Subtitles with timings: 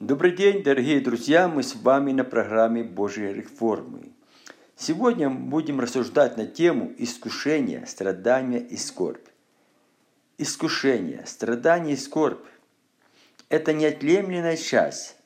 [0.00, 1.46] Добрый день, дорогие друзья!
[1.46, 4.12] Мы с вами на программе Божьей реформы.
[4.74, 9.28] Сегодня мы будем рассуждать на тему искушения, страдания и скорбь.
[10.38, 12.46] Искушение, страдание и скорбь–
[13.50, 15.18] это неотъемлемая часть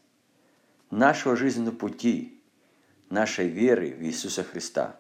[0.90, 2.42] нашего жизненного пути,
[3.10, 4.96] нашей веры в Иисуса Христа.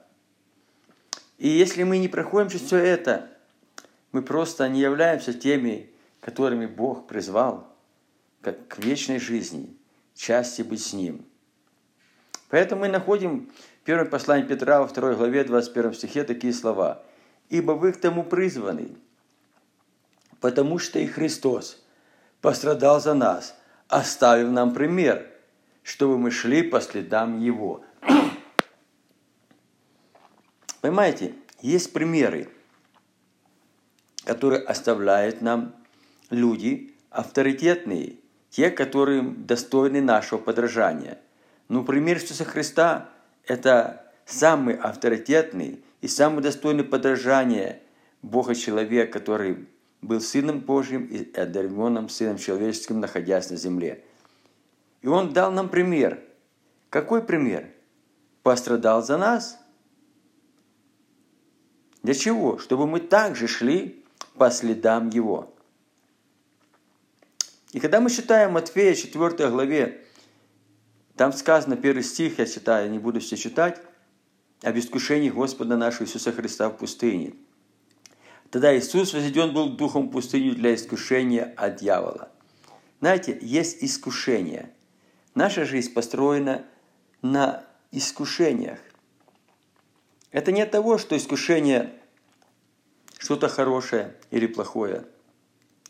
[1.36, 3.28] И если мы не проходим через все это,
[4.12, 7.73] мы просто не являемся теми, которыми Бог призвал
[8.44, 9.76] как к вечной жизни,
[10.14, 11.24] части быть с Ним.
[12.50, 17.02] Поэтому мы находим в первом послании Петра во второй главе 21 стихе такие слова.
[17.48, 18.96] «Ибо вы к тому призваны,
[20.40, 21.82] потому что и Христос
[22.40, 23.56] пострадал за нас,
[23.88, 25.26] оставив нам пример,
[25.82, 27.84] чтобы мы шли по следам Его».
[30.80, 32.48] Понимаете, есть примеры,
[34.24, 35.74] которые оставляют нам
[36.30, 38.16] люди авторитетные,
[38.54, 41.18] те, которые достойны нашего подражания.
[41.68, 43.10] Но пример Иисуса Христа–
[43.48, 47.80] это самый авторитетный и самый достойный подражания
[48.22, 49.66] Бога человек, который
[50.02, 54.04] был Сыном Божьим и одаренным Сыном Человеческим, находясь на земле.
[55.02, 56.22] И Он дал нам пример.
[56.90, 57.66] Какой пример?
[58.44, 59.58] Пострадал за нас.
[62.04, 62.58] Для чего?
[62.58, 64.04] Чтобы мы также шли
[64.36, 65.53] по следам Его.
[67.74, 70.00] И когда мы читаем Матфея 4 главе,
[71.16, 73.82] там сказано, первый стих, я читаю, не буду все читать,
[74.62, 77.34] об искушении Господа нашего Иисуса Христа в пустыне.
[78.50, 82.30] Тогда Иисус возведен был духом в пустыню для искушения от дьявола.
[83.00, 84.70] Знаете, есть искушение.
[85.34, 86.64] Наша жизнь построена
[87.22, 88.78] на искушениях.
[90.30, 91.92] Это не от того, что искушение
[93.18, 95.06] что-то хорошее или плохое.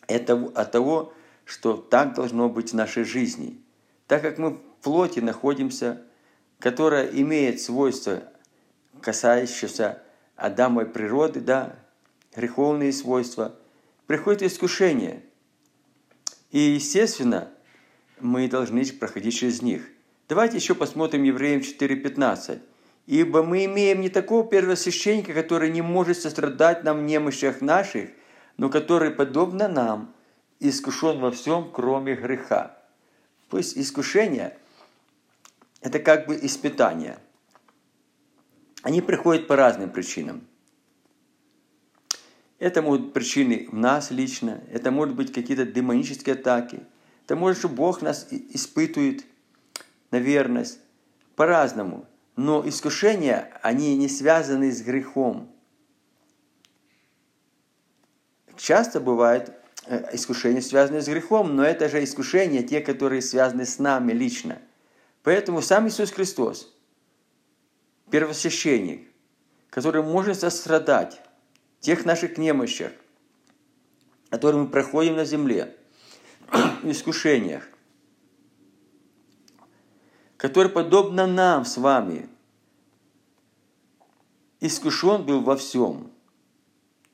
[0.09, 1.13] Это от того,
[1.45, 3.61] что так должно быть в нашей жизни.
[4.07, 6.03] Так как мы в плоти находимся,
[6.59, 8.23] которая имеет свойства,
[9.01, 10.03] касающиеся
[10.37, 11.77] Адамовой природы, да,
[12.35, 13.55] греховные свойства,
[14.07, 15.23] приходит искушение.
[16.51, 17.51] И, естественно,
[18.21, 19.89] мы должны проходить через них.
[20.29, 22.61] Давайте еще посмотрим Евреям 4.15.
[23.07, 28.11] «Ибо мы имеем не такого первосвященника, который не может сострадать нам в немощах наших,
[28.57, 30.15] но который, подобно нам,
[30.69, 32.77] искушен во всем, кроме греха.
[33.49, 34.57] То есть искушение–
[35.81, 37.19] это как бы испытание.
[38.83, 40.47] Они приходят по разным причинам.
[42.59, 46.83] Это могут быть причины в нас лично, это могут быть какие-то демонические атаки,
[47.25, 49.27] это может, что Бог нас испытывает
[50.11, 50.79] на верность,
[51.37, 52.07] по-разному.
[52.37, 55.51] Но искушения, они не связаны с грехом.
[58.57, 59.53] Часто бывает
[60.13, 64.59] искушения, связанные с грехом, но это же искушения, те, которые связаны с нами лично.
[65.23, 66.75] Поэтому сам Иисус Христос,
[68.11, 69.09] первосвященник,
[69.71, 71.21] который может сострадать
[71.81, 72.93] тех наших немощах,
[74.31, 75.77] которые мы проходим на земле,
[76.83, 77.67] в искушениях,
[80.37, 82.29] который, подобно нам с вами,
[84.61, 86.11] искушен был во всем,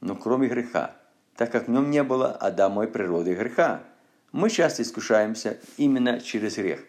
[0.01, 0.97] но кроме греха
[1.41, 3.83] так как в нем не было Адамовой природы греха.
[4.31, 6.81] Мы часто искушаемся именно через грех.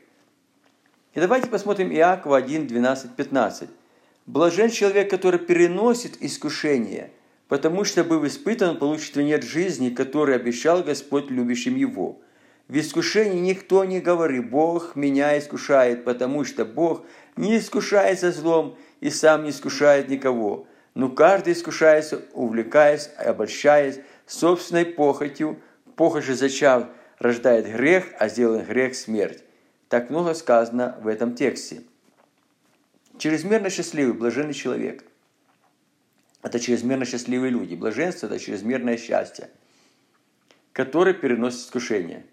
[1.14, 3.70] И давайте посмотрим Иакова 1, 12, 15.
[4.26, 7.12] «Блажен человек, который переносит искушение,
[7.48, 12.20] потому что, быв испытан, получит венец жизни, который обещал Господь любящим его.
[12.68, 17.06] В искушении никто не говорит, Бог меня искушает, потому что Бог
[17.38, 20.68] не искушается злом и сам не искушает никого.
[20.94, 24.02] Но каждый искушается, увлекаясь, обольщаясь,
[24.32, 25.62] собственной похотью,
[25.96, 26.88] похоть же зачав
[27.20, 29.44] рождает грех, а сделан грех– смерть.
[29.90, 31.84] Так много сказано в этом тексте.
[33.18, 35.04] Чрезмерно счастливый, блаженный человек–
[36.42, 37.76] это чрезмерно счастливые люди.
[37.76, 39.50] Блаженство– это чрезмерное счастье,
[40.74, 42.26] которое переносит искушение.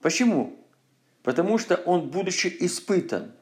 [0.00, 0.58] Почему?
[1.22, 3.32] Потому что он, будучи испытан,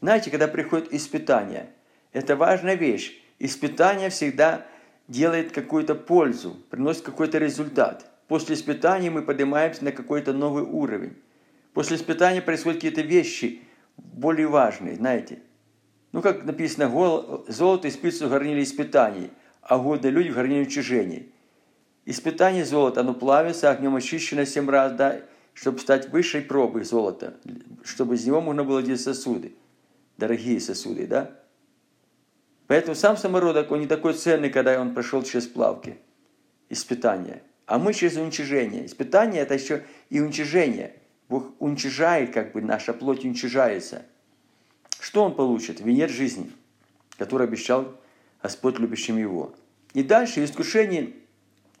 [0.00, 1.70] знаете, когда приходит испытание,
[2.12, 3.20] это важная вещь.
[3.38, 4.66] Испытание всегда
[5.10, 8.08] делает какую-то пользу, приносит какой-то результат.
[8.28, 11.16] После испытания мы поднимаемся на какой-то новый уровень.
[11.74, 13.62] После испытания происходят какие-то вещи
[13.96, 15.40] более важные, знаете.
[16.12, 16.88] Ну, как написано,
[17.48, 19.30] золото и спицу в горниле испытаний,
[19.62, 21.32] а годные люди в горниле уничижений.
[22.06, 25.22] Испытание золота, оно плавится, огнем очищено семь раз, да,
[25.54, 27.34] чтобы стать высшей пробой золота,
[27.82, 29.54] чтобы из него можно было делать сосуды,
[30.18, 31.39] дорогие сосуды, да.
[32.70, 35.96] Поэтому сам самородок, он не такой ценный, когда он прошел через плавки,
[36.68, 37.42] испытания.
[37.66, 38.86] А мы через уничижение.
[38.86, 40.94] Испытание– это еще и уничижение.
[41.28, 44.06] Бог уничижает, как бы наша плоть уничижается.
[45.00, 45.80] Что он получит?
[45.80, 46.52] Венец жизни,
[47.18, 47.92] который обещал
[48.40, 49.52] Господь любящим его.
[49.92, 51.14] И дальше искушение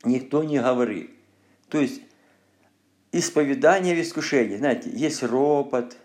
[0.02, 1.12] никто не говорит.
[1.68, 2.02] То есть
[3.12, 4.56] исповедание в искушении.
[4.56, 5.96] Знаете, есть ропот.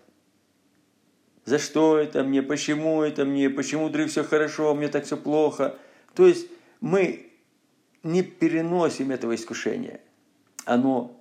[1.46, 2.42] За что это мне?
[2.42, 3.48] Почему это мне?
[3.48, 5.78] Почему вдруг все хорошо, мне так все плохо?
[6.14, 6.48] То есть
[6.80, 7.30] мы
[8.02, 10.00] не переносим этого искушения.
[10.64, 11.16] Оно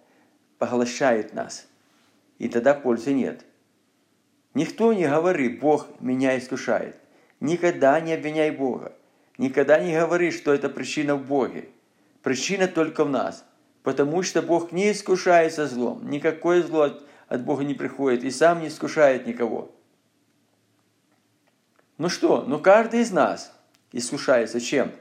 [0.57, 1.68] поглощает нас.
[2.39, 3.45] И тогда пользы нет.
[4.56, 6.98] Никто не говорит, Бог меня искушает.
[7.39, 8.94] Никогда не обвиняй Бога.
[9.38, 11.69] Никогда не говори, что это причина в Боге.
[12.24, 13.45] Причина только в нас.
[13.83, 16.10] Потому что Бог не искушается злом.
[16.10, 18.24] Никакое зло от Бога не приходит.
[18.24, 19.75] И сам не искушает никого.
[21.97, 23.53] Ну что, ну каждый из нас
[23.92, 24.92] искушается чем?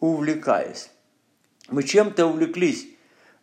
[0.00, 0.90] Увлекаясь.
[1.68, 2.86] Мы чем-то увлеклись,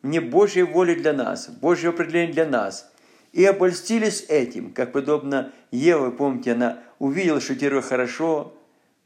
[0.01, 2.89] не Божьей воли для нас, Божье определение для нас.
[3.33, 8.53] И обольстились этим, как подобно Еве, помните, она увидела, что дерево хорошо,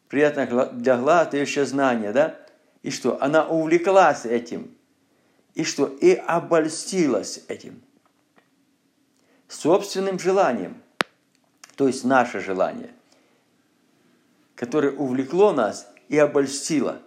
[0.10, 2.36] приятно для глаз, дающее знание, да?
[2.84, 3.22] И что?
[3.22, 4.76] Она увлеклась этим.
[5.56, 5.88] И что?
[5.88, 7.82] И обольстилась этим.
[9.48, 10.82] Собственным желанием.
[11.76, 12.92] То есть наше желание,
[14.58, 17.04] которое увлекло нас и обольстило.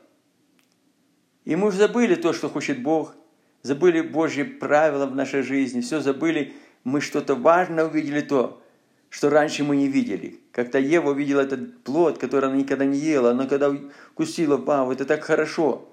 [1.45, 3.15] И мы уже забыли то, что хочет Бог,
[3.63, 6.55] забыли Божьи правила в нашей жизни, все забыли,
[6.85, 8.63] мы что-то важное увидели то,
[9.09, 10.39] что раньше мы не видели.
[10.53, 13.75] Как-то Ева увидела этот плод, который она никогда не ела, она когда
[14.13, 15.89] вкусила, вау, это так хорошо.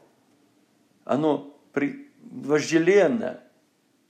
[1.06, 2.08] Оно при...
[2.22, 3.40] вожделенно,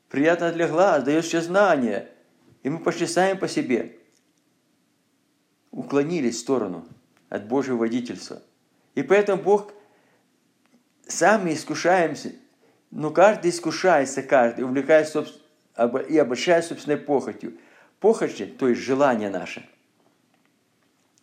[0.09, 2.09] приятно для глаз, дает все знания.
[2.63, 3.97] И мы пошли сами по себе.
[5.71, 6.85] Уклонились в сторону
[7.29, 8.41] от Божьего водительства.
[8.95, 9.73] И поэтому Бог
[11.07, 12.33] сами искушаемся,
[12.91, 15.13] но каждый искушается, каждый, увлекаясь
[16.09, 17.57] и обольщая собственной похотью.
[17.99, 19.67] Похоть, то есть желание наше.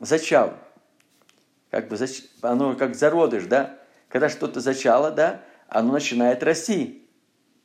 [0.00, 0.54] Зачал.
[1.70, 1.96] Как бы,
[2.42, 3.78] оно как зародыш, да?
[4.08, 7.08] Когда что-то зачало, да, оно начинает расти.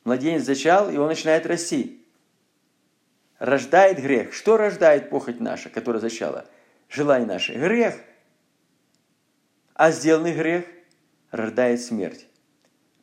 [0.03, 2.03] Младенец зачал, и он начинает расти.
[3.37, 4.33] Рождает грех.
[4.33, 6.45] Что рождает похоть наша, которая зачала?
[6.89, 7.53] Желание наше.
[7.53, 7.95] Грех.
[9.79, 10.65] А сделанный грех–
[11.31, 12.27] рождает смерть.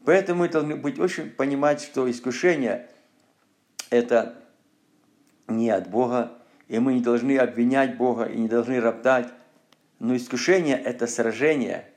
[0.05, 2.91] Поэтому мы должны быть очень понимать, что искушение–
[3.89, 4.45] это
[5.49, 6.37] не от Бога,
[6.69, 9.33] и мы не должны обвинять Бога и не должны роптать.
[10.01, 11.89] Но искушение– это сражение,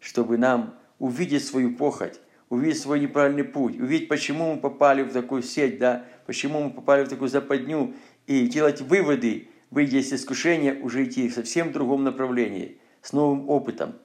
[0.00, 2.18] чтобы нам увидеть свою похоть,
[2.48, 7.04] увидеть свой неправильный путь, увидеть, почему мы попали в такую сеть, да, почему мы попали
[7.04, 7.94] в такую западню,
[8.26, 13.98] и делать выводы, выйдя из искушения, уже идти в совсем другом направлении, с новым опытом–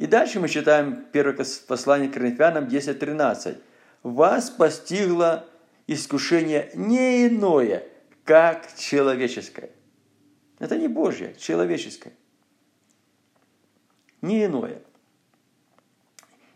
[0.00, 3.58] и дальше мы читаем первое послание к Коринфянам 10.13.
[4.02, 5.46] «Вас постигло
[5.86, 7.86] искушение не иное,
[8.24, 9.68] как человеческое».
[10.58, 12.14] Это не Божье, человеческое.
[14.22, 14.80] Не иное.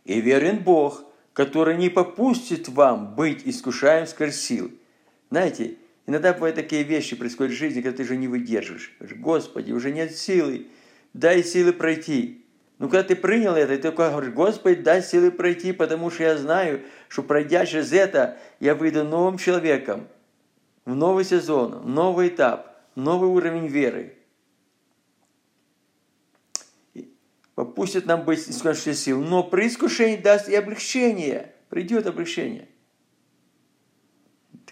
[0.07, 1.05] «И верен Бог,
[1.35, 4.73] который не попустит вам быть искушаем сквозь сил».
[5.29, 8.95] Знаете, иногда бывают такие вещи происходят в жизни, когда ты же не выдерживаешь.
[9.17, 10.69] Господи, уже нет силы,
[11.13, 12.45] дай силы пройти.
[12.79, 16.83] Ну, когда ты принял это, ты говоришь, Господи, дай силы пройти, потому что я знаю,
[17.09, 20.09] что пройдя через это, я выйду новым человеком,
[20.85, 24.17] в новый сезон, в новый этап, новый уровень веры.
[27.55, 31.55] Попустит нам быть искушенных сил, но при искушении даст и облегчение.
[31.69, 32.69] Придет облегчение.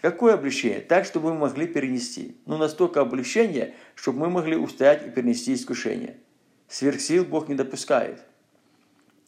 [0.02, 0.80] Какое облегчение?
[0.80, 2.36] Так, чтобы мы могли перенести.
[2.44, 6.18] Ну, настолько облегчение, чтобы мы могли устоять и перенести искушение–
[6.72, 8.22] Сверхсил Бог не допускает.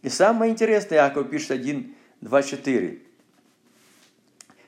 [0.01, 3.03] И самое интересное, Яков пишет 1, 2, 4,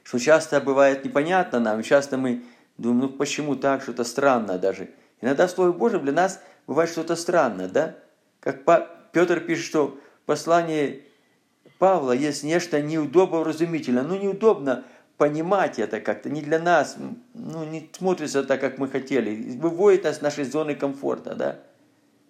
[0.03, 2.43] что часто бывает непонятно нам, часто мы
[2.77, 4.91] думаем, ну почему так, что-то странное даже.
[5.23, 7.97] Иногда в Слове Божьем для нас бывает что-то странное, да?
[8.41, 8.63] Как
[9.13, 11.03] Петр пишет, что в послании
[11.79, 14.03] Павла есть нечто неудобно разумительное.
[14.03, 14.85] Ну, неудобно
[15.17, 16.97] понимать это как-то, не для нас,
[17.35, 21.59] ну, не смотрится так, как мы хотели, выводит нас из нашей зоны комфорта, да?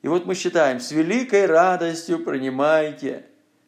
[0.02, 3.24] И вот мы считаем, с великой радостью принимайте,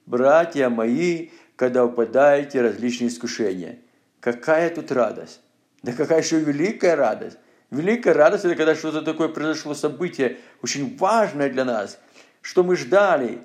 [0.06, 3.78] братья мои, когда упадаете различные искушения.
[4.20, 5.40] Какая тут радость?
[5.82, 7.38] Да какая еще великая радость?
[7.70, 11.98] Великая радость– это когда что-то такое произошло, событие очень важное для нас,
[12.40, 13.40] что мы ждали,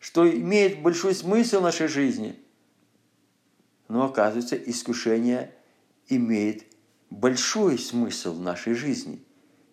[0.00, 2.36] что имеет большой смысл в нашей жизни.
[3.90, 5.52] Но оказывается, искушение
[6.08, 6.64] имеет
[7.10, 9.22] большой смысл в нашей жизни–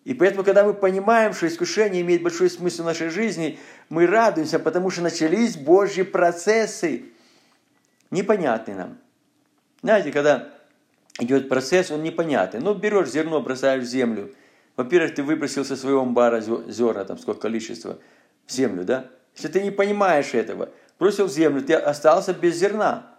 [0.08, 3.58] и поэтому, когда мы понимаем, что искушение имеет большой смысл в нашей жизни,
[3.90, 7.10] мы радуемся, потому что начались Божьи процессы,
[8.10, 8.98] непонятные нам.
[9.82, 10.48] Знаете, когда
[11.20, 12.60] идет процесс, он непонятный.
[12.60, 14.34] Ну, берешь зерно, бросаешь в землю.
[14.76, 17.98] Во-первых, ты выбросил со своего амбара зерна, там сколько количество,
[18.46, 19.10] в землю, да?
[19.36, 23.17] Если ты не понимаешь этого, бросил в землю, ты остался без зерна,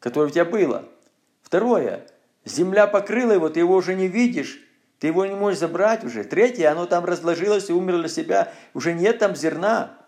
[0.00, 0.88] которое у тебя было.
[1.42, 2.06] Второе,
[2.44, 4.60] земля покрыла его, ты его уже не видишь,
[4.98, 6.24] ты его не можешь забрать уже.
[6.24, 9.98] Третье, оно там разложилось и умерло для себя, уже нет там зерна.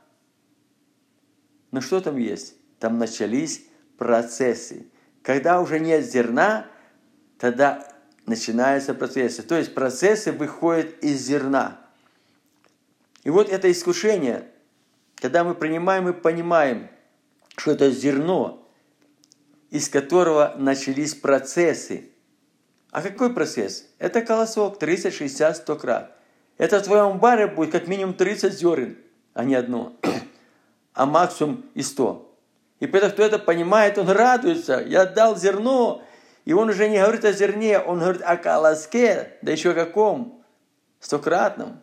[1.70, 2.56] Но что там есть?
[2.78, 3.64] Там начались
[3.96, 4.86] процессы.
[5.22, 6.66] Когда уже нет зерна,
[7.38, 7.88] тогда
[8.26, 9.42] начинаются процессы.
[9.42, 11.78] То есть процессы выходят из зерна.
[13.24, 14.48] И вот это искушение,
[15.16, 16.88] когда мы принимаем и понимаем,
[17.56, 18.61] что это зерно,
[19.72, 22.10] из которого начались процессы.
[22.90, 23.86] А какой процесс?
[23.98, 26.16] Это колосок 30, 60, 100 крат.
[26.58, 28.98] Это в твоем баре будет как минимум 30 зерен,
[29.32, 29.96] а не одно,
[30.94, 32.36] а максимум и 100.
[32.80, 34.84] И поэтому, кто это понимает, он радуется.
[34.86, 36.02] Я дал зерно,
[36.44, 40.44] и он уже не говорит о зерне, он говорит о колоске, да еще каком?
[41.00, 41.80] Стократном.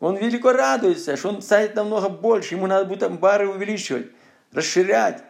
[0.00, 4.08] Он велико радуется, что он станет намного больше, ему надо будет амбары увеличивать,
[4.52, 5.24] расширять.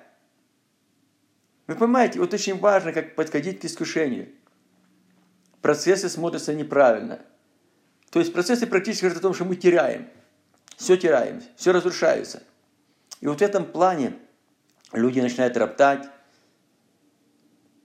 [1.67, 4.29] Вы понимаете, вот очень важно, как подходить к искушению.
[5.63, 7.21] Процессы смотрятся неправильно.
[8.11, 10.09] То есть процессы практически говорят о том, что мы теряем.
[10.77, 12.43] Все теряем, все разрушается.
[13.21, 14.15] И вот в этом плане
[14.93, 16.09] люди начинают роптать,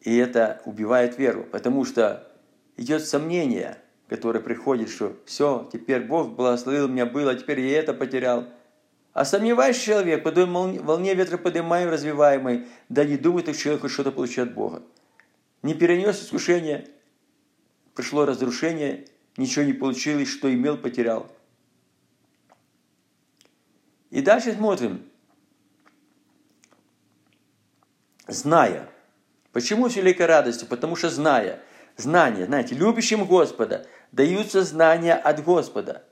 [0.02, 2.32] и это убивает веру, потому что
[2.76, 3.78] идет сомнение,
[4.10, 8.48] которое приходит, что все, теперь Бог благословил меня было, теперь я это потерял.
[9.14, 14.50] А сомневающий человек, по волне ветра поднимаем, развиваемой, да не думает, что человек что-то получает
[14.50, 14.84] от Бога.
[15.64, 16.88] Не перенес искушение,
[17.94, 19.06] пришло разрушение,
[19.38, 21.30] ничего не получилось, что имел, потерял.
[24.10, 25.06] И дальше смотрим.
[28.32, 28.90] зная.
[29.52, 30.68] Почему с великой радостью?
[30.68, 31.60] Потому что зная.
[31.98, 36.04] Знания, знаете, любящим Господа даются знания от Господа.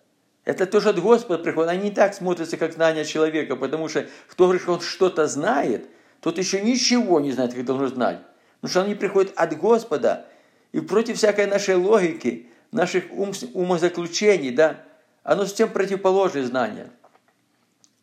[0.49, 1.69] Это тоже от Господа приходит.
[1.69, 5.87] Они не так смотрятся, как знания человека, потому что кто говорит, что он что-то знает,
[6.21, 8.19] тот еще ничего не знает, как должен знать.
[8.59, 10.25] Потому что они приходят от Господа.
[10.71, 14.83] И против всякой нашей логики, наших ум, умозаключений, да,
[15.23, 16.89] оно совсем противоположное знание.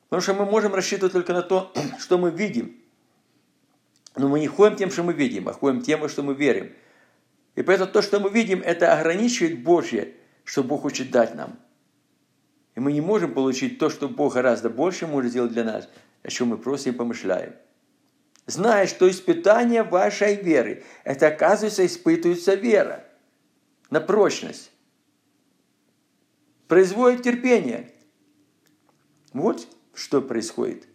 [0.08, 2.76] Потому что мы можем рассчитывать только на то, что мы видим–
[4.16, 6.72] но мы не ходим тем, что мы видим, а ходим тем, что мы верим.
[7.54, 11.58] И поэтому то, что мы видим, это ограничивает Божье, что Бог хочет дать нам.
[12.76, 15.88] И мы не можем получить то, что Бог гораздо больше может сделать для нас,
[16.22, 17.54] о чем мы просим и помышляем.
[18.46, 23.04] Зная, что испытание вашей веры, это оказывается испытывается вера
[23.90, 24.70] на прочность.
[26.68, 27.90] Производит терпение.
[29.32, 30.86] Вот что происходит.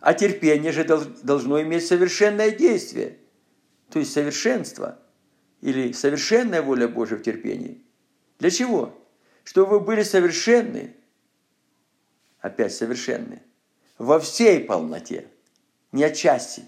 [0.00, 0.84] А терпение же
[1.22, 3.18] должно иметь совершенное действие,
[3.90, 4.98] то есть совершенство,
[5.60, 7.84] или совершенная воля Божия в терпении.
[8.38, 8.98] Для чего?
[9.44, 10.94] Чтобы вы были совершенны,
[12.40, 13.42] опять совершенны,
[13.98, 15.28] во всей полноте,
[15.92, 16.64] не отчасти,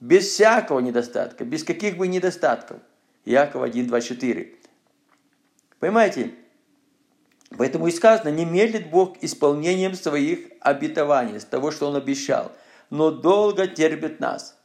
[0.00, 2.78] без всякого недостатка, без каких бы недостатков.
[3.24, 4.54] Яков 1, 2, 4.
[5.80, 6.34] Понимаете?
[7.56, 12.52] Поэтому и сказано, не медлит Бог исполнением своих обетований, с того, что Он обещал–
[12.90, 14.57] но долго терпит нас.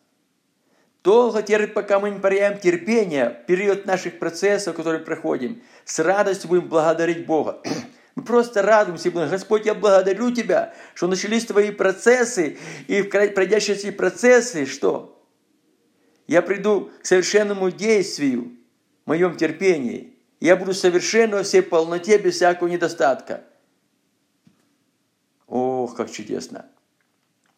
[1.03, 5.61] Долго терпит, пока мы не проявим терпение, период наших процессов, которые проходим.
[5.83, 7.61] С радостью будем благодарить Бога.
[8.15, 12.57] Мы просто радуемся, Господь, я благодарю Тебя, что начались Твои процессы,
[12.87, 15.21] и пройдя через эти процессы, что?
[16.27, 18.51] Я приду к совершенному действию
[19.03, 20.15] в моем терпении.
[20.39, 23.43] Я буду совершенно во всей полноте, без всякого недостатка.
[25.47, 26.67] Ох, как чудесно!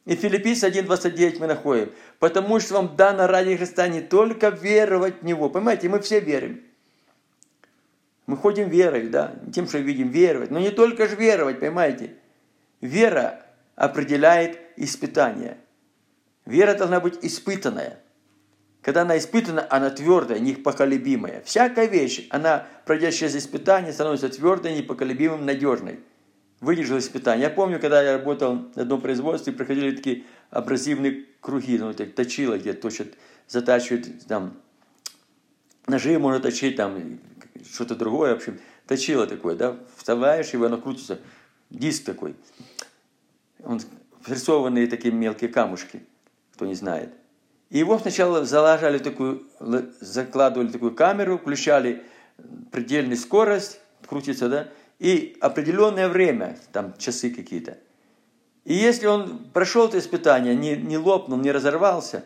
[0.05, 1.91] И Филиппийцы 1.29 мы находим.
[2.19, 5.49] Потому что вам дано ради Христа не только веровать в Него.
[5.49, 6.61] Понимаете, мы все верим.
[8.27, 10.51] Мы ходим верой, да, тем, что видим, веровать.
[10.51, 12.15] Но не только же веровать, понимаете.
[12.81, 13.41] Вера
[13.75, 15.57] определяет испытание.
[16.45, 17.99] Вера должна быть испытанная.
[18.81, 21.41] Когда она испытана, она твердая, непоколебимая.
[21.43, 25.99] Всякая вещь, она, пройдя через испытание, становится твердой, непоколебимым, надежной
[26.65, 27.43] выдержал испытание.
[27.43, 32.57] Я помню, когда я работал на одном производстве, проходили такие абразивные круги, ну, так, точило,
[32.57, 33.09] где точат,
[33.47, 34.53] затачивают, там,
[35.87, 37.19] ножи можно точить, там,
[37.71, 41.19] что-то другое, в общем, точило такое, да, вставляешь его, оно крутится,
[41.69, 42.35] диск такой.
[43.63, 43.79] Он
[44.23, 46.03] прессованные такие мелкие камушки,
[46.53, 47.13] кто не знает.
[47.69, 49.43] И его сначала заложали такую,
[49.99, 52.03] закладывали такую камеру, включали
[52.71, 54.67] предельную скорость, крутится, да,
[54.99, 57.77] и определенное время, там часы какие-то.
[58.63, 62.25] И если он прошел это испытание, не, не лопнул, не разорвался,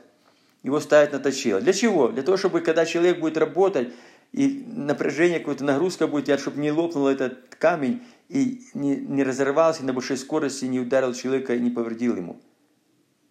[0.64, 1.60] его ставят на точило.
[1.62, 2.10] Для чего?
[2.10, 3.90] Для того, чтобы когда человек будет работать,
[4.32, 9.92] и напряжение, какая-то нагрузка будет, чтобы не лопнул этот камень и не, не разорвался на
[9.92, 12.40] большой скорости, не ударил человека и не повредил ему.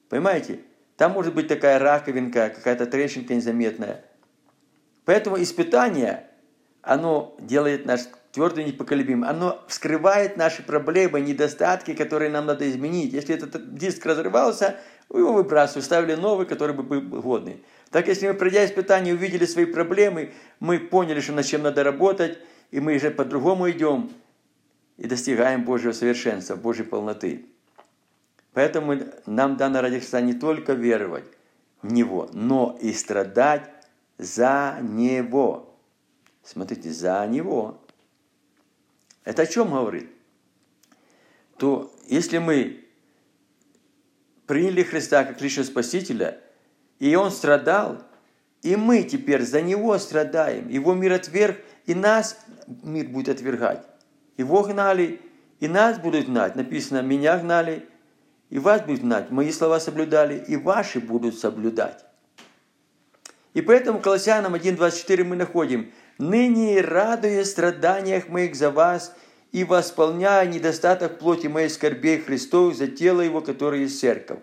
[0.08, 0.60] Понимаете?
[0.96, 4.04] Там может быть такая раковинка, какая-то трещинка незаметная.
[5.04, 6.28] Поэтому испытание,
[6.82, 8.00] оно делает наш
[8.38, 9.24] твердо и непоколебим.
[9.24, 13.12] Оно вскрывает наши проблемы, недостатки, которые нам надо изменить.
[13.12, 14.76] Если этот диск разрывался,
[15.12, 17.64] его выбрасывали, ставили новый, который бы был годный.
[17.90, 22.38] Так если мы, пройдя испытание, увидели свои проблемы, мы поняли, что над чем надо работать,
[22.70, 24.12] и мы уже по-другому идем
[24.98, 27.44] и достигаем Божьего совершенства, Божьей полноты.
[28.52, 28.94] Поэтому
[29.26, 31.24] нам дано ради Христа не только веровать
[31.82, 33.68] в Него, но и страдать
[34.16, 35.74] за Него.
[36.44, 37.80] Смотрите, за Него.
[39.28, 40.08] Это о чем говорит?
[41.58, 42.82] То если мы
[44.46, 46.40] приняли Христа как личного Спасителя,
[46.98, 48.02] и Он страдал,
[48.62, 50.70] и мы теперь за Него страдаем.
[50.70, 52.40] Его мир отверг, и нас
[52.82, 53.84] мир будет отвергать.
[54.38, 55.20] Его гнали,
[55.60, 56.56] и нас будут гнать.
[56.56, 57.86] Написано, меня гнали,
[58.48, 59.30] и вас будут гнать.
[59.30, 62.02] Мои слова соблюдали, и ваши будут соблюдать.
[63.52, 69.14] И поэтому Колоссянам 1.24 мы находим, «Ныне радуясь страданиях моих за вас,
[69.52, 74.40] и восполняя недостаток плоти моей скорбей Христовых за тело Его, которое есть церковь».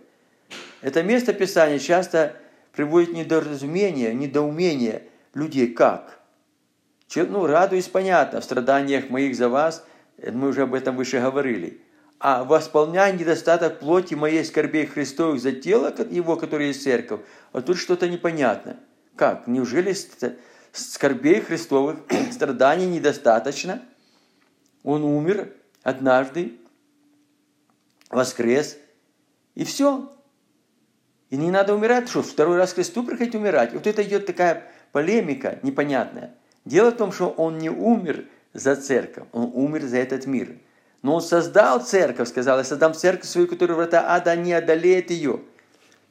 [0.82, 2.36] Это место Писания часто
[2.72, 5.04] приводит недоразумение, недоумение
[5.34, 5.74] людей.
[5.74, 6.20] Как?
[7.16, 9.86] Ну, радуюсь, понятно, в страданиях моих за вас,
[10.18, 11.82] мы уже об этом выше говорили.
[12.20, 17.78] А восполняя недостаток плоти моей скорбей Христовых за тело Его, которое есть церковь, а тут
[17.78, 18.78] что-то непонятно.
[19.16, 19.48] Как?
[19.48, 19.94] Неужели
[20.76, 22.00] скорбей Христовых,
[22.32, 23.82] страданий недостаточно?
[24.84, 25.52] Он умер
[25.84, 26.58] однажды,
[28.10, 28.78] воскрес,
[29.56, 30.12] и все.
[31.30, 33.74] И не надо умирать, что второй раз к Христу приходить умирать.
[33.74, 36.36] Вот это идет такая полемика непонятная.
[36.66, 40.58] Дело в том, что он не умер за церковь, он умер за этот мир.
[41.02, 45.42] Но он создал церковь, сказал, я создам церковь свою, которая врата ада не одолеет ее.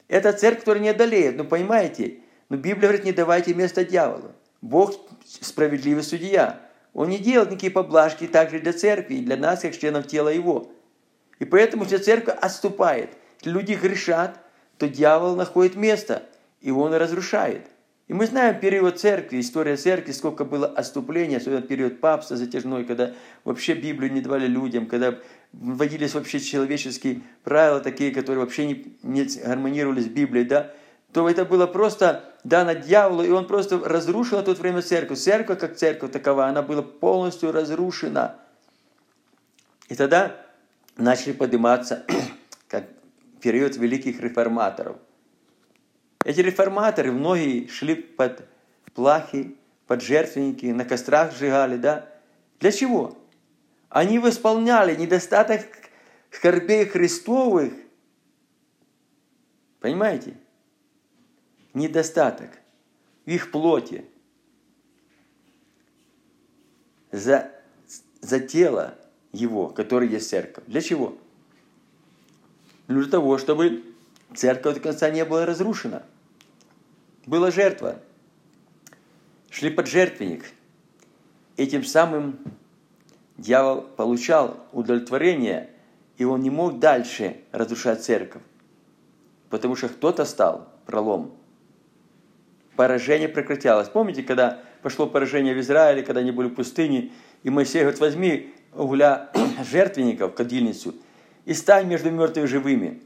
[0.07, 2.19] Это церковь, которая не одолеет, ну понимаете?
[2.49, 4.33] Но Библия говорит, не давайте место дьяволу.
[4.65, 4.95] Бог
[5.27, 6.59] справедливый судья.
[6.95, 10.73] Он не делает никакие поблажки также для церкви, для нас, как членов тела его.
[11.39, 13.11] И поэтому вся церковь отступает.
[13.45, 14.41] Люди грешат,
[14.79, 16.23] то дьявол находит место,
[16.63, 17.67] и он разрушает.
[18.09, 23.13] И мы знаем период церкви, история церкви, сколько было отступления, особенно период папства затяжной, когда
[23.45, 25.19] вообще Библию не давали людям, когда
[25.53, 30.73] вводились вообще человеческие правила такие, которые вообще не, не гармонировали с Библией, да,
[31.15, 35.21] то это было просто дано дьяволу, и он просто разрушил в то время церковь.
[35.21, 38.35] Церковь, как церковь такова, она была полностью разрушена.
[39.89, 40.45] И тогда
[40.97, 42.05] начали подниматься
[42.69, 42.89] как
[43.41, 44.97] период великих реформаторов.
[46.25, 48.49] Эти реформаторы, многие шли под
[48.93, 52.09] плахи, под жертвенники, на кострах сжигали, да?
[52.59, 53.17] Для чего?
[53.89, 55.61] Они восполняли недостаток
[56.33, 57.73] скорбей Христовых.
[59.79, 60.35] Понимаете?
[61.75, 62.51] Недостаток
[63.27, 64.05] в их плоти.
[67.13, 67.53] За,
[68.21, 68.99] за тело
[69.33, 70.65] его, которое есть церковь.
[70.67, 71.17] Для чего?
[72.89, 73.85] для того, чтобы
[74.35, 76.03] церковь до конца не была разрушена.
[77.27, 78.01] Была жертва.
[79.51, 80.45] Шли под жертвенник.
[81.57, 82.39] Этим самым
[83.39, 85.71] дьявол получал удовлетворение,
[86.19, 88.43] и он не мог дальше разрушать церковь.
[89.49, 91.35] Потому что кто-то стал пролом.
[92.77, 93.89] Поражение прекратилось.
[93.89, 98.55] Помните, когда пошло поражение в Израиле, когда они были в пустыне, и Моисей говорит, возьми
[98.73, 99.31] угля
[99.71, 100.95] жертвенников, кадильницу,
[101.45, 103.03] и стань между мертвыми и живыми.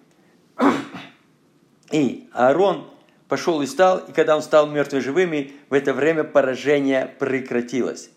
[1.91, 2.91] И Аарон
[3.29, 8.11] пошел и стал, и когда он стал мертвыми и живыми, в это время поражение прекратилось.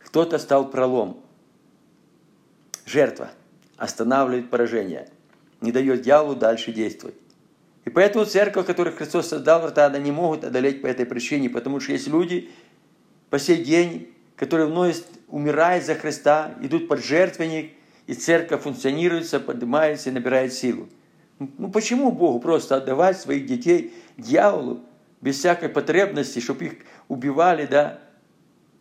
[0.00, 1.22] Кто-то стал пролом.
[2.84, 3.30] Жертва
[3.76, 5.08] останавливает поражение,
[5.60, 7.16] не дает дьяволу дальше действовать.
[7.86, 11.78] И поэтому церковь, которую Христос создал, врата, она не могут одолеть по этой причине, потому
[11.78, 12.50] что есть люди
[13.30, 17.72] по сей день, которые вновь умирают за Христа, идут под жертвенник,
[18.08, 20.88] и церковь функционирует, поднимается и набирает силу.
[21.38, 24.80] Ну почему Богу просто отдавать своих детей дьяволу
[25.20, 26.72] без всякой потребности, чтобы их
[27.06, 28.00] убивали, да,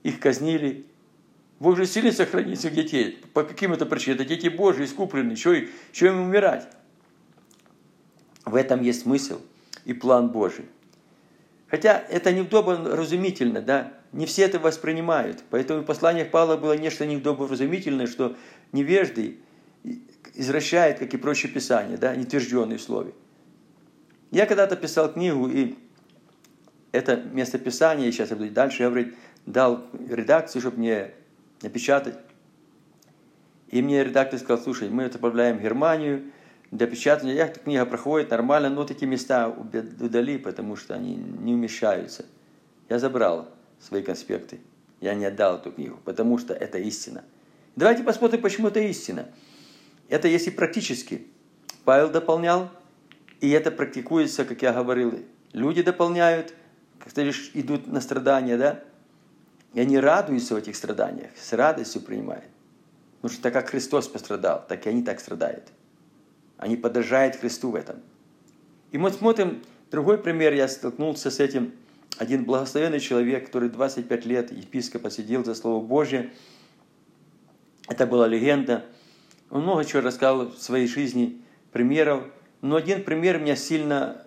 [0.01, 0.85] их казнили?
[1.59, 3.19] Бог же сильно сохранит своих детей.
[3.33, 4.19] По каким это причинам?
[4.19, 5.35] Это дети Божьи, искупленные.
[5.35, 5.55] Что,
[5.93, 6.67] что им умирать?
[8.55, 9.41] В этом есть смысл
[9.83, 10.63] и план Божий.
[11.67, 15.43] Хотя это неудобно разумительно, да, не все это воспринимают.
[15.49, 18.37] Поэтому в посланиях Павла было нечто неудобно разумительное, что
[18.71, 19.39] невежды
[20.35, 23.11] извращает, как и прочие писания, да, нетвержденные в слове.
[24.31, 25.75] Я когда-то писал книгу, и
[26.93, 29.15] это местописание, сейчас я буду дальше говорить,
[29.45, 31.11] дал редакцию, чтобы мне
[31.61, 32.15] напечатать.
[33.67, 36.31] И мне редактор сказал, слушай, мы отправляем в Германию
[36.71, 37.33] для печатания.
[37.33, 42.25] Я, эта книга проходит нормально, но такие места удали, потому что они не умещаются.
[42.89, 43.49] Я забрал
[43.79, 44.59] свои конспекты.
[45.01, 47.23] Я не отдал эту книгу, потому что это истина.
[47.75, 49.27] Давайте посмотрим, почему это истина.
[50.09, 51.27] Это если практически.
[51.83, 52.71] Павел дополнял,
[53.41, 55.19] и это практикуется, как я говорил.
[55.53, 56.53] Люди дополняют,
[56.99, 58.83] как-то лишь идут на страдания, да?
[59.73, 62.45] И они радуются в этих страданиях, с радостью принимают.
[63.17, 65.67] Потому что так как Христос пострадал, так и они так страдают.
[66.57, 68.01] Они подражают Христу в этом.
[68.91, 71.73] И мы смотрим, другой пример, я столкнулся с этим.
[72.17, 76.31] Один благословенный человек, который 25 лет епископа сидел за Слово Божье.
[77.89, 78.85] Это была легенда.
[79.49, 81.41] Он много чего рассказал в своей жизни,
[81.71, 82.23] примеров.
[82.61, 84.25] Но один пример меня сильно,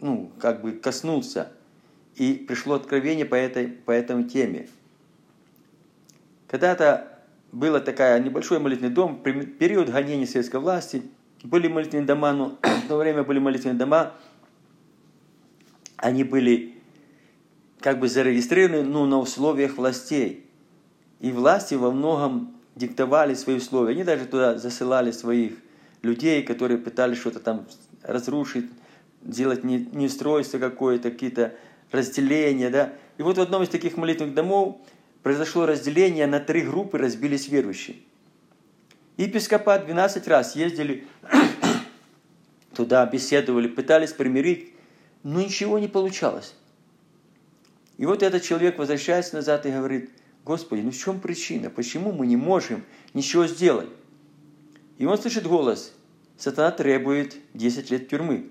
[0.00, 1.52] ну, как бы коснулся.
[2.14, 4.68] И пришло откровение по этой, по этой теме.
[6.46, 7.18] Когда-то
[7.50, 11.02] был такая небольшой молитвенный дом, период гонения советской власти,
[11.44, 14.14] были молитвенные дома, но в то время были молитвенные дома,
[15.96, 16.74] они были
[17.80, 20.46] как бы зарегистрированы ну, на условиях властей.
[21.20, 23.92] И власти во многом диктовали свои условия.
[23.92, 25.52] Они даже туда засылали своих
[26.02, 27.66] людей, которые пытались что-то там
[28.02, 28.66] разрушить,
[29.22, 31.54] делать неустройство какое-то, какие-то
[31.92, 32.70] разделения.
[32.70, 32.92] Да?
[33.16, 34.78] И вот в одном из таких молитвенных домов
[35.22, 37.96] произошло разделение, на три группы разбились верующие.
[39.16, 41.06] Епископат 12 раз ездили
[42.74, 44.72] туда, беседовали, пытались примирить,
[45.22, 46.54] но ничего не получалось.
[47.96, 50.10] И вот этот человек возвращается назад и говорит,
[50.44, 51.70] Господи, ну в чем причина?
[51.70, 53.88] Почему мы не можем ничего сделать?
[54.98, 55.92] И он слышит голос,
[56.36, 58.50] сатана требует 10 лет тюрьмы.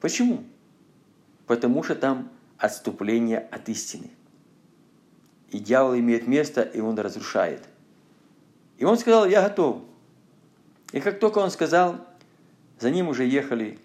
[0.00, 0.44] Почему?
[1.46, 4.10] Потому что там отступление от истины.
[5.50, 7.62] И дьявол имеет место, и он разрушает.
[8.80, 9.82] И он сказал, я готов.
[10.90, 12.04] И как только он сказал,
[12.80, 13.78] за ним уже ехали,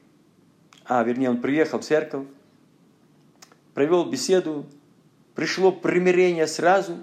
[0.85, 2.25] а, вернее, он приехал в церковь,
[3.75, 4.65] провел беседу,
[5.35, 6.97] пришло примирение сразу.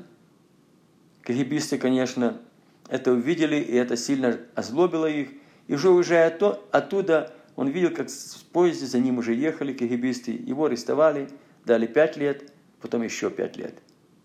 [1.22, 2.40] Кагибисты, конечно,
[2.88, 5.28] это увидели, и это сильно озлобило их.
[5.68, 6.36] И уже уезжая
[6.72, 11.28] оттуда, он видел, как в поезде за ним уже ехали кагибисты, его арестовали,
[11.64, 12.50] дали пять лет,
[12.80, 13.74] потом еще пять лет–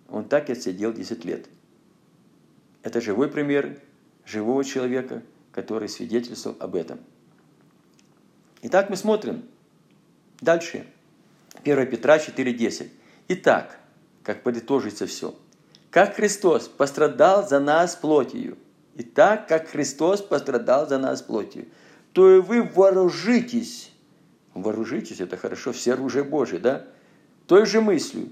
[0.09, 1.47] он так и отсидел 10 лет.
[2.87, 3.81] Это живой пример
[4.25, 5.21] живого человека,
[5.51, 6.99] который свидетельствовал об этом.
[8.61, 9.43] Итак, мы смотрим
[10.39, 10.87] дальше.
[11.65, 12.87] 1 Петра 4.10.
[13.27, 13.77] Итак,
[14.23, 15.35] как подытожится все.
[15.89, 18.57] Как Христос пострадал за нас плотью,
[18.95, 21.65] и так, как Христос пострадал за нас плотью,
[22.13, 23.91] то и вы вооружитесь.
[24.53, 26.85] Вооружитесь, это хорошо, все оружие Божие, да?
[27.47, 28.29] Той же мыслью,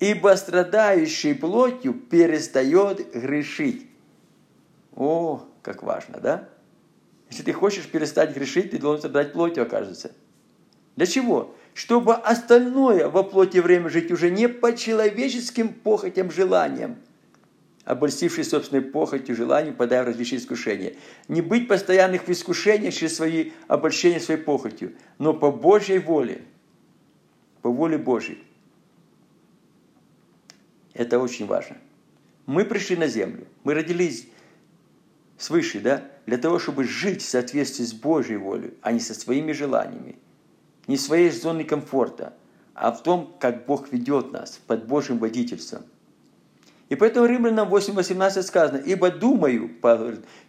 [0.00, 3.86] ибо страдающий плотью перестает грешить.
[4.94, 6.48] О, как важно, да?
[7.30, 10.12] Если ты хочешь перестать грешить, ты должен страдать плотью, окажется.
[10.96, 11.54] Для чего?
[11.74, 16.96] Чтобы остальное во плоти время жить уже не по человеческим похотям, желаниям,
[17.84, 20.94] обольстившись собственной похотью, желанием, подая в различные искушения.
[21.28, 26.42] Не быть постоянных в искушениях через свои обольщения своей похотью, но по Божьей воле,
[27.60, 28.42] по воле Божьей.
[30.96, 31.76] Это очень важно.
[32.46, 34.28] Мы пришли на землю, мы родились
[35.36, 39.52] свыше, да, для того, чтобы жить в соответствии с Божьей волей, а не со своими
[39.52, 40.16] желаниями,
[40.86, 42.32] не своей зоне комфорта,
[42.74, 45.82] а в том, как Бог ведет нас под Божьим водительством.
[46.88, 49.70] И поэтому Римлянам 8.18 сказано, «Ибо думаю,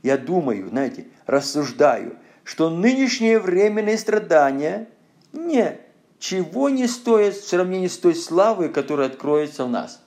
[0.03, 4.87] я думаю, знаете, рассуждаю, что нынешние временные страдания
[5.33, 10.06] ничего не стоят в сравнении с той славой, которая откроется в нас».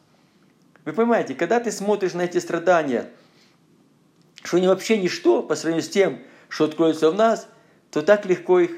[0.90, 3.11] Вы понимаете, когда ты смотришь на эти страдания,
[4.42, 7.46] что они вообще ничто по сравнению с тем, что откроется в нас,
[7.92, 8.72] то так легко их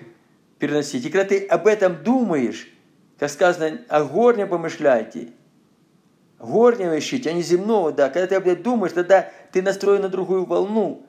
[0.59, 1.07] переносить.
[1.07, 2.69] И когда ты об этом думаешь,
[3.19, 5.29] как сказано, о горнем помышляйте,
[6.39, 8.11] горнего ищите, а не земного, да.
[8.11, 11.07] Когда ты об этом думаешь, тогда ты настроен на другую волну.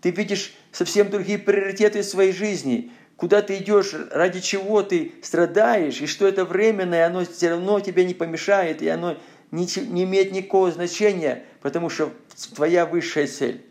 [0.00, 2.92] Ты видишь совсем другие приоритеты в своей жизни.
[3.16, 8.04] Куда ты идешь, ради чего ты страдаешь, и что это временное, оно все равно тебе
[8.04, 9.16] не помешает, и оно
[9.50, 12.12] не, имеет никакого значения, потому что
[12.54, 13.64] твоя высшая цель,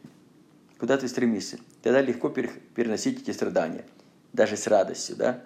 [0.79, 3.85] куда ты стремишься, тогда легко переносить эти страдания,
[4.33, 5.43] даже с радостью, да?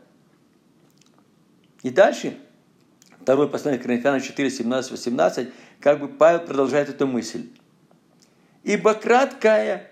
[1.83, 2.37] И дальше,
[3.21, 7.49] второй послание Коринфянам 4, 17, 18, как бы Павел продолжает эту мысль.
[8.63, 9.89] Ибо краткое,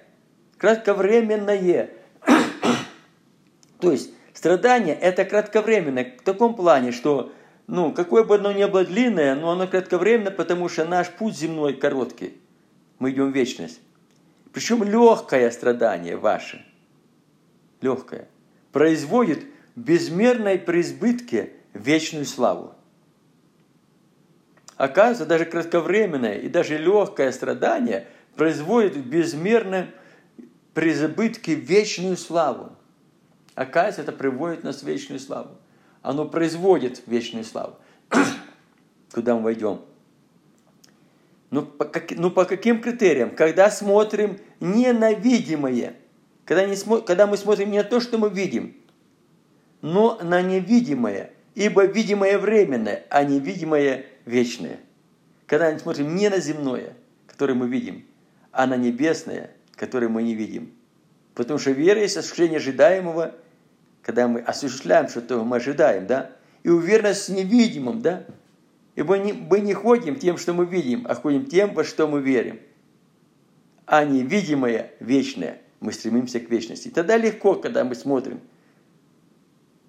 [0.57, 1.89] кратковременное,
[3.79, 7.33] то есть Страдание– это кратковременное в таком плане, что
[7.69, 11.75] ну, какое бы оно ни было длинное, но оно кратковременно, потому что наш путь земной
[11.75, 12.33] короткий.
[12.97, 13.79] Мы идем в вечность.
[14.51, 16.65] Причем легкое страдание ваше,
[17.81, 18.27] легкое,
[18.71, 22.73] производит безмерной преизбытке вечную славу.
[24.75, 29.89] Оказывается, даже кратковременное и даже легкое страдание производит в безмерном
[30.73, 32.71] преизбытке вечную славу.
[33.53, 35.51] Оказывается, это приводит нас в вечную славу.
[36.01, 37.75] Оно производит вечную славу.
[39.13, 39.81] Куда мы войдем?
[41.51, 43.35] Ну по, как, ну, по каким критериям?
[43.35, 45.95] Когда смотрим не на видимое,
[46.45, 48.75] когда, не смо, когда мы смотрим не на то, что мы видим,
[49.81, 54.79] но на невидимое, ибо видимое временное, а невидимое вечное.
[55.47, 58.05] Когда мы смотрим не на земное, которое мы видим,
[58.51, 60.73] а на небесное, которое мы не видим.
[61.33, 63.35] Потому что вера есть осуществление ожидаемого–
[64.09, 66.31] когда мы осуществляем что-то, мы ожидаем, да?
[66.63, 68.25] И уверенность с невидимым, да?
[68.95, 72.19] Ибо не, мы не ходим тем, что мы видим, а ходим тем, во что мы
[72.19, 72.59] верим.
[73.85, 76.89] А невидимое вечное, мы стремимся к вечности.
[76.89, 78.39] Тогда легко, когда мы смотрим,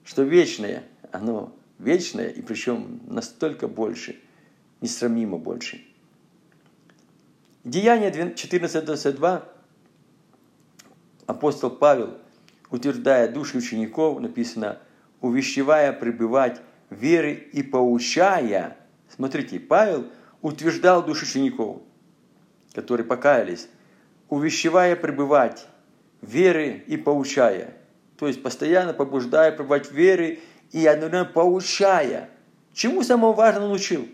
[0.05, 4.17] что вечное, оно вечное, и причем настолько больше,
[4.83, 5.83] несравнимо больше.
[7.65, 9.45] Деяние 14.22
[11.27, 12.19] апостол Павел–
[12.71, 14.79] утверждая души учеников, написано,
[15.21, 18.77] увещевая пребывать веры и поучая.
[19.09, 20.07] Смотрите, Павел
[20.41, 21.83] утверждал души учеников,
[22.73, 23.69] которые покаялись,
[24.29, 25.67] увещевая пребывать
[26.23, 27.75] веры и поучая.
[28.19, 30.41] То есть постоянно побуждая пребывать веры
[30.73, 32.31] и одновременно поучая.
[32.73, 34.09] Чему самого важного он учил?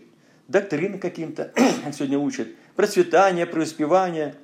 [0.47, 1.51] Доктрины каким-то
[1.85, 2.55] он сегодня учит.
[2.75, 4.35] Процветание, преуспевание.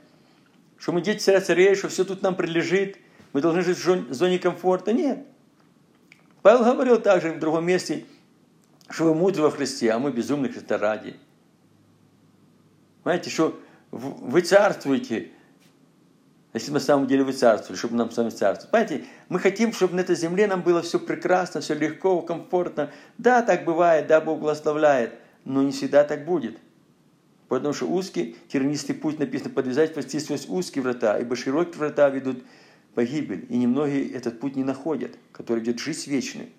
[0.77, 2.97] Что мы дети царя царей, что все тут нам прилежит–
[3.33, 4.93] мы должны жить в зоне комфорта.
[4.93, 5.25] Нет.
[6.43, 8.05] Павел говорил также в другом месте,
[8.89, 11.15] что вы мудры во Христе, а мы безумны Христа ради.
[13.03, 13.59] Понимаете, что
[13.91, 15.31] вы царствуете,
[16.53, 18.71] если на самом деле вы царствовали, чтобы нам с вами царствовать.
[18.71, 22.91] Понимаете, мы хотим, чтобы на этой земле нам было все прекрасно, все легко, комфортно.
[23.17, 26.57] Да, так бывает, да, Бог благословляет, но не всегда так будет.
[27.47, 32.43] Потому что узкий, тернистый путь написано, подвязать почти сквозь узкие врата, ибо широкие врата ведут
[32.93, 36.49] погибель, и немногие этот путь не находят, который ведет жизнь вечную.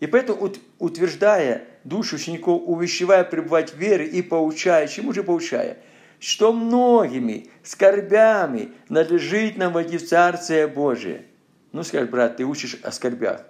[0.00, 5.78] И поэтому, утверждая душу учеников, увещевая пребывать в вере и поучая, чему же поучая?
[6.18, 11.26] Что многими скорбями надлежит нам войти в Царствие Божие.
[11.72, 13.44] Ну, скажешь, брат, ты учишь о скорбях.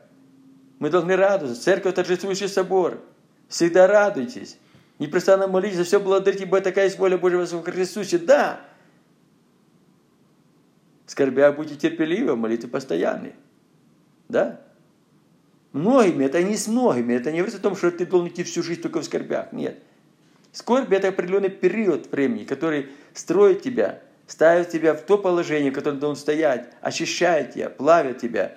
[0.79, 1.61] Мы должны радоваться.
[1.61, 3.01] Церковь торжествующий собор.
[3.49, 4.59] Всегда радуйтесь.
[4.99, 8.19] Непрестанно молитесь, за все благодарите, ибо такая есть воля Божья во Христусе.
[8.19, 8.61] Да,
[11.07, 13.35] скорбя будьте терпеливы, молитвы постоянные.
[14.29, 14.61] Да?
[15.73, 18.63] Многими, это не с многими, это не говорится о том, что ты должен идти всю
[18.63, 19.53] жизнь только в скорбях.
[19.53, 19.79] Нет.
[20.53, 25.99] Скорбь– это определенный период времени, который строит тебя, ставит тебя в то положение, в котором
[25.99, 28.57] должен стоять, очищает тебя, плавит тебя,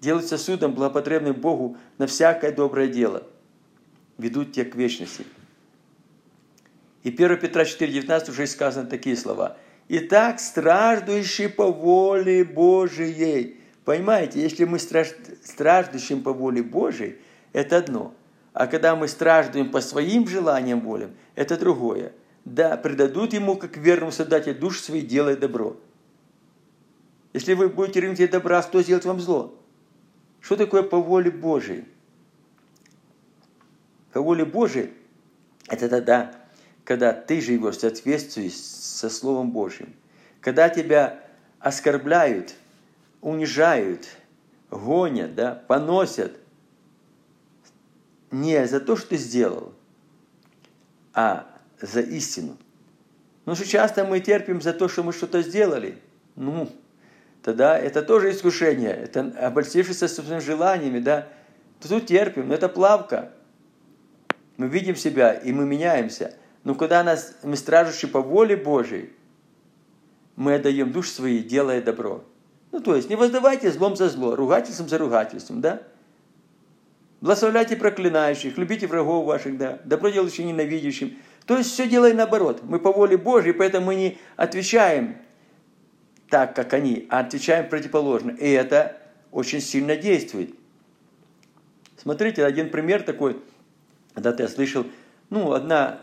[0.00, 3.24] делает сосудом, благопотребным Богу на всякое доброе дело,
[4.18, 5.24] ведут тебя к вечности.
[7.02, 9.56] И 1 Петра 4,19 уже сказано такие слова–
[9.94, 13.58] Итак, страждущий по воле Божией.
[13.84, 17.18] Понимаете, если мы страждущим по воле Божией,
[17.52, 18.14] это одно.
[18.54, 22.14] А когда мы страждуем по своим желаниям, волям, это другое.
[22.46, 25.76] Да, предадут ему, как верному солдате, душ свои, делай добро.
[27.34, 29.54] Если вы будете рынуть добра, кто сделает вам зло?
[30.40, 31.84] Что такое по воле Божией?
[34.14, 34.94] По воле Божией–
[35.68, 36.41] это тогда,
[36.84, 39.94] когда ты живешь в соответствии со Словом Божьим.
[40.40, 41.20] Когда тебя
[41.60, 42.54] оскорбляют,
[43.20, 44.08] унижают,
[44.70, 46.36] гонят, да, поносят,
[48.30, 49.72] не за то, что ты сделал,
[51.14, 51.46] а
[51.80, 52.56] за истину.
[53.44, 55.98] Но что часто мы терпим за то, что мы что-то сделали.
[56.36, 56.70] Ну,
[57.42, 58.92] тогда это тоже искушение.
[58.92, 61.28] Это обольстившись собственными желаниями, да.
[61.80, 63.32] Тут терпим, но это плавка.
[64.56, 66.34] Мы видим себя, и мы меняемся.
[66.64, 69.12] Но когда нас, мы стражущие по воле Божией,
[70.36, 72.24] мы отдаем душ свои, делая добро.
[72.70, 75.82] Ну, то есть, не воздавайте злом за зло, ругательством за ругательством, да?
[77.20, 81.18] Благословляйте проклинающих, любите врагов ваших, да, добро делающим ненавидящим.
[81.46, 82.62] То есть, все делаем наоборот.
[82.62, 85.16] Мы по воле Божьей, поэтому мы не отвечаем
[86.30, 88.30] так, как они, а отвечаем противоположно.
[88.30, 88.96] И это
[89.30, 90.54] очень сильно действует.
[91.96, 93.40] Смотрите, один пример такой,
[94.14, 94.86] когда-то я слышал,
[95.30, 96.00] ну, одна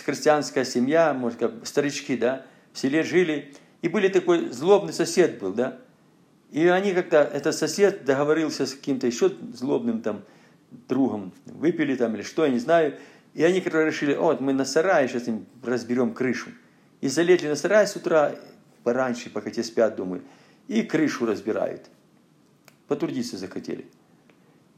[0.00, 3.52] христианская семья, может, как старички, да, в селе жили,
[3.82, 5.78] и были такой злобный сосед был, да,
[6.50, 10.22] И они как-то, этот сосед договорился с каким-то еще злобным там
[10.88, 12.98] другом, выпили там или что, я не знаю.
[13.34, 16.50] И они как решили, вот мы на сарае сейчас им разберем крышу.
[17.00, 18.34] И залезли на сарай с утра,
[18.84, 20.22] пораньше, пока те спят, думаю,
[20.68, 21.86] и крышу разбирают.
[22.86, 23.86] Потрудиться захотели.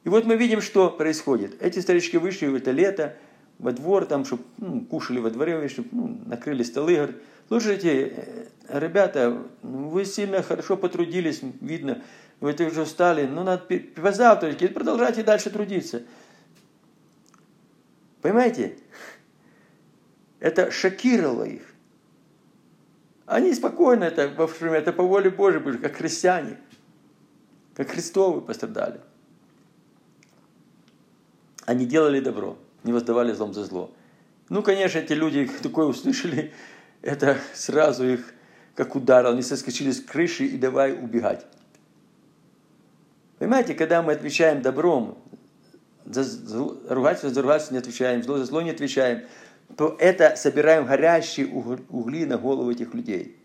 [0.05, 1.61] И вот мы видим, что происходит.
[1.61, 3.17] Эти старички вышли в это лето,
[3.59, 6.97] во двор, там, чтобы ну, кушали во дворе, чтобы ну, накрыли столы.
[6.97, 7.17] Говорят,
[7.49, 12.03] слушайте, э, ребята, ну, вы сильно хорошо потрудились, видно,
[12.41, 13.65] вы это уже устали, но надо
[13.97, 16.03] позавтракать и продолжайте дальше трудиться.
[18.21, 18.77] Понимаете?
[20.41, 21.63] Это шокировало их.
[23.27, 26.59] Они спокойно, это, это по воле Божьей были, как христиане,
[27.75, 29.01] как Христовы пострадали.
[31.65, 33.91] Они делали добро, не воздавали злом за зло.
[34.49, 36.53] Ну, конечно, эти люди такое услышали,
[37.03, 38.33] это сразу их
[38.75, 41.47] как удар, они соскочили с крыши и давай убегать.
[43.39, 45.19] Понимаете, когда мы отвечаем добром,
[46.05, 46.23] за
[46.89, 49.23] ругательство за ругательство не отвечаем, зло за зло не отвечаем,
[49.77, 53.37] то это собираем горящие угли на голову этих людей.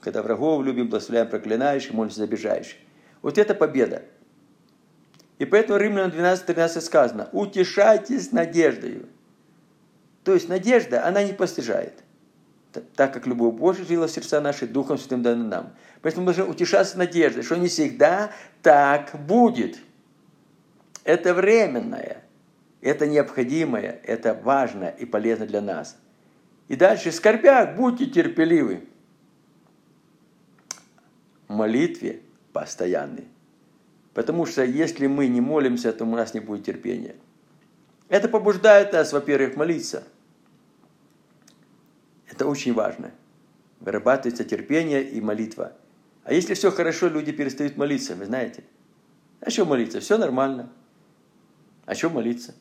[0.00, 2.76] Когда врагов любим, благословляем проклинающих, молимся за обижающих.
[3.22, 4.02] Вот это победа.
[5.38, 9.08] И поэтому Римлянам 12.13 сказано, утешайтесь надеждою.
[10.22, 12.02] То есть надежда, она не постижает.
[12.96, 15.74] Так как любовь Божия жила в сердца наши, Духом Святым дана нам.
[16.02, 18.30] Поэтому мы должны утешаться надеждой, что не всегда
[18.62, 19.78] так будет.
[21.04, 22.24] Это временное,
[22.80, 25.96] это необходимое, это важно и полезно для нас.
[26.68, 28.88] И дальше, скорбях, будьте терпеливы.
[31.46, 32.20] Молитве
[32.52, 33.28] постоянный.
[34.14, 37.16] Потому что если мы не молимся, то у нас не будет терпения.
[38.08, 40.04] Это побуждает нас, во-первых, молиться.
[42.30, 43.10] Это очень важно.
[43.80, 45.72] Вырабатывается терпение и молитва.
[46.22, 48.64] А если все хорошо, люди перестают молиться, вы знаете.
[49.40, 50.00] А что молиться?
[50.00, 50.70] Все нормально.
[51.84, 52.54] А что молиться?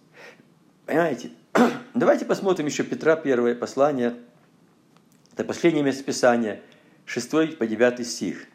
[0.86, 1.32] Понимаете?
[1.94, 4.16] Давайте посмотрим еще Петра, первое послание.
[5.34, 6.62] Это последнее место Писания,
[7.06, 8.48] 6 по 9 стих.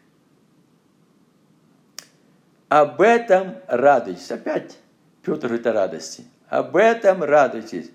[2.69, 4.31] Об этом радуйтесь.
[4.31, 4.77] Опять
[5.23, 6.23] Петр говорит о радости.
[6.47, 7.89] Об этом радуйтесь.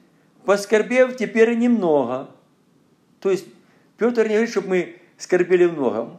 [0.45, 2.29] Поскорбев теперь немного.
[3.21, 3.47] То есть
[3.97, 6.17] Петр не говорит, чтобы мы скорбели много.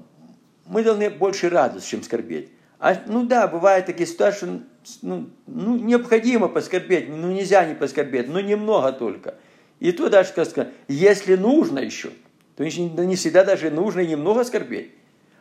[0.66, 2.50] Мы должны больше радоваться, чем скорбеть.
[2.80, 4.62] А, ну да, бывают такие ситуации,
[5.02, 9.36] ну, ну, необходимо поскорбеть, ну нельзя не поскорбеть, но немного только.
[9.80, 12.10] И то даже сказано, если нужно еще,
[12.56, 14.92] то не всегда даже нужно немного скорбеть.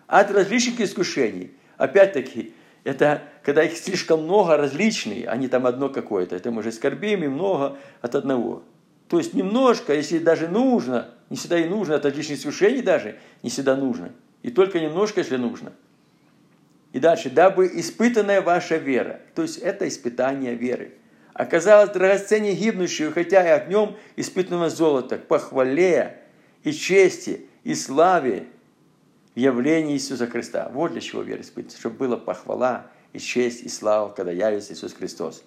[0.07, 1.53] От различных искушений.
[1.77, 2.53] Опять-таки,
[2.85, 6.37] это когда их слишком много различные, а не там одно какое-то.
[6.37, 8.63] Это мы же скорбим и много от одного.
[9.09, 13.51] То есть немножко, если даже нужно, не всегда и нужно, от различных искушений даже не
[13.51, 14.13] всегда нужно.
[14.43, 15.73] И только немножко, если нужно.
[16.93, 20.93] И дальше, дабы испытанная ваша вера, то есть это испытание веры,
[21.33, 26.21] оказалось драгоценнее гибнущую, хотя и огнем испытанного золота, похвале
[26.63, 28.47] и чести и славе
[29.35, 30.71] в явлении Иисуса Христа.
[30.73, 34.93] Вот для чего вера испытывается, чтобы была похвала и честь и слава, когда явится Иисус
[34.93, 35.43] Христос.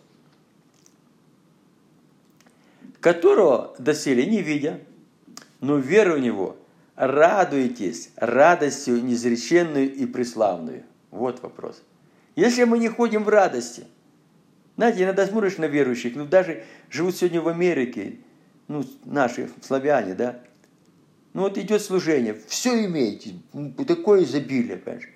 [2.99, 4.79] Которого доселе не видя,
[5.61, 6.57] но веру в Него,
[6.95, 10.83] радуйтесь радостью неизреченную и преславную.
[11.11, 11.81] Вот вопрос.
[12.35, 13.85] Если мы не ходим в радости,
[14.75, 18.17] знаете, иногда смотришь на верующих, ну даже живут сегодня в Америке,
[18.67, 20.39] ну, наши славяне, да,
[21.37, 23.35] ну вот идет служение, все имеете,
[23.87, 25.07] такое изобилие, понимаешь.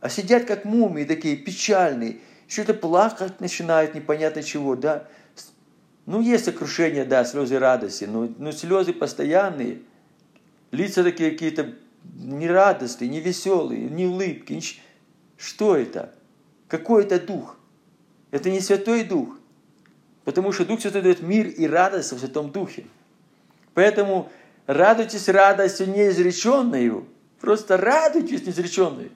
[0.00, 5.06] А сидят как мумии такие печальные, что-то плакать начинают непонятно чего, да.
[6.06, 9.82] Ну, есть сокрушение, да, слезы радости, но, но слезы постоянные,
[10.70, 11.74] лица такие какие-то
[12.14, 14.54] нерадостные, невеселые, не улыбки.
[14.54, 14.80] Ничего.
[15.36, 16.14] Что это?
[16.68, 17.58] Какой это дух?
[18.30, 19.38] Это не Святой Дух.
[20.24, 22.86] Потому что Дух Святой дает мир и радость в Святом Духе.
[23.74, 24.30] Поэтому
[24.66, 27.04] радуйтесь радостью неизреченной,
[27.40, 29.10] просто радуйтесь неизреченной.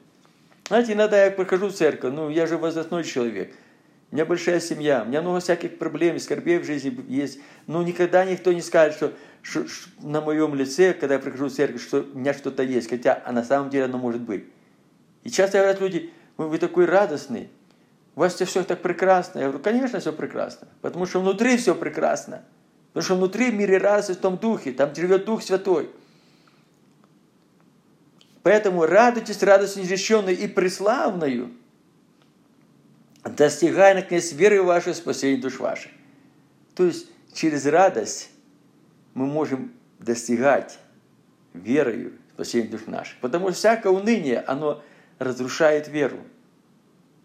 [0.68, 3.52] Знаете, иногда я прохожу в церковь, ну, я же возрастной человек,
[4.10, 8.24] у меня большая семья, у меня много всяких проблем, скорбей в жизни есть, но никогда
[8.24, 9.12] никто не скажет, что,
[9.42, 12.88] что, что на моем лице, когда я прихожу в церковь, что у меня что-то есть,
[12.88, 14.44] хотя а на самом деле оно может быть.
[15.22, 17.50] И часто говорят люди, вы, вы такой радостный,
[18.16, 19.38] у вас все так прекрасно.
[19.38, 22.42] Я говорю, конечно, все прекрасно, потому что внутри все прекрасно.
[22.92, 25.90] Потому что внутри в мире радость в том духе, там живет Дух Святой.
[28.42, 31.52] Поэтому радуйтесь радостью неизреченной и преславною,
[33.22, 35.92] достигая, наконец, веры вашей, спасения душ ваших.
[36.74, 38.30] То есть, через радость
[39.14, 40.78] мы можем достигать
[41.52, 43.18] верою спасения душ наших.
[43.20, 44.82] Потому что всякое уныние, оно
[45.18, 46.18] разрушает веру.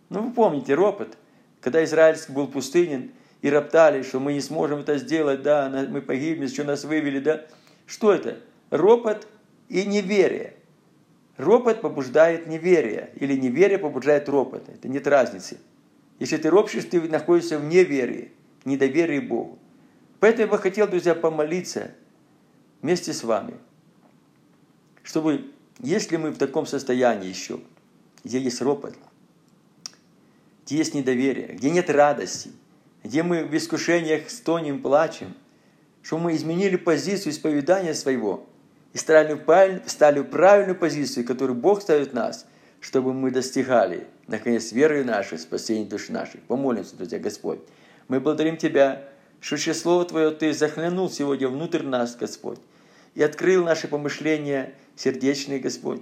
[0.09, 1.17] Ну, вы помните ропот,
[1.61, 3.11] когда Израильский был пустынен,
[3.45, 7.45] и роптали, что мы не сможем это сделать, да, мы погибнем, что нас вывели, да.
[7.85, 8.39] Что это?
[8.71, 9.27] Ропот
[9.69, 10.55] и неверие.
[11.37, 14.67] Ропот побуждает неверие, или неверие побуждает ропот.
[14.67, 15.59] Это нет разницы.
[16.17, 18.31] Если ты ропщешь, ты находишься в неверии,
[18.63, 19.59] недоверии Богу.
[20.19, 21.91] Поэтому я бы хотел, друзья, помолиться
[22.81, 23.53] вместе с вами,
[25.03, 27.59] чтобы, если мы в таком состоянии еще,
[28.23, 28.95] где есть ропот,
[30.65, 32.49] где есть недоверие, где нет радости,
[33.05, 35.35] где мы в искушениях стонем, плачем,
[36.01, 38.47] чтобы мы изменили позицию исповедания своего
[38.93, 42.47] и стали в, правильную позицию, которую Бог ставит нас,
[42.79, 46.39] чтобы мы достигали, наконец, веры нашей, спасения души нашей.
[46.47, 47.59] Помолимся, друзья, Господь.
[48.07, 49.03] Мы благодарим Тебя,
[49.39, 52.59] что через Слово Твое Ты захлянул сегодня внутрь нас, Господь,
[53.13, 56.01] и открыл наши помышления сердечные, Господь.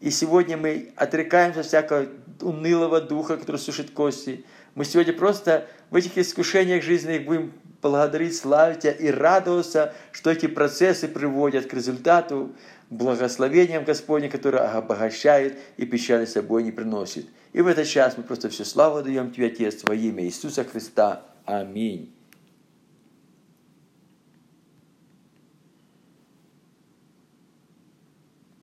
[0.00, 2.06] И сегодня мы отрекаемся всякого
[2.42, 4.44] унылого духа, который сушит кости.
[4.74, 10.46] Мы сегодня просто в этих искушениях жизненных будем благодарить, славить Тебя и радоваться, что эти
[10.46, 12.52] процессы приводят к результату,
[12.90, 17.26] благословением Господним, которое обогащает и печали собой не приносит.
[17.52, 21.22] И в этот час мы просто всю славу даем Тебе, Отец, во имя Иисуса Христа.
[21.44, 22.12] Аминь.